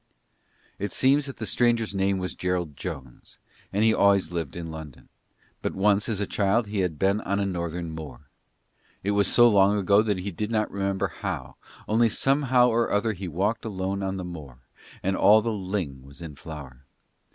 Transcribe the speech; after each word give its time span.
It 0.79 0.93
seems 0.93 1.27
that 1.27 1.37
the 1.37 1.45
stranger's 1.45 1.93
name 1.93 2.17
was 2.17 2.33
Gerald 2.33 2.75
Jones, 2.75 3.37
and 3.71 3.83
he 3.83 3.93
always 3.93 4.31
lived 4.31 4.55
in 4.55 4.71
London; 4.71 5.09
but 5.61 5.75
once 5.75 6.09
as 6.09 6.19
a 6.19 6.25
child 6.25 6.65
he 6.65 6.79
had 6.79 6.97
been 6.97 7.21
on 7.21 7.39
a 7.39 7.45
Northern 7.45 7.91
moor. 7.91 8.21
It 9.03 9.11
was 9.11 9.27
so 9.27 9.47
long 9.47 9.77
ago 9.77 10.01
that 10.01 10.17
he 10.17 10.31
did 10.31 10.49
not 10.49 10.71
remember 10.71 11.09
how, 11.19 11.55
only 11.87 12.09
somehow 12.09 12.69
or 12.69 12.89
other 12.91 13.13
he 13.13 13.27
walked 13.27 13.63
alone 13.63 14.01
on 14.01 14.17
the 14.17 14.25
moor, 14.25 14.57
and 15.03 15.15
all 15.15 15.43
the 15.43 15.53
ling 15.53 16.01
was 16.01 16.19
in 16.19 16.33
flower. 16.35 16.83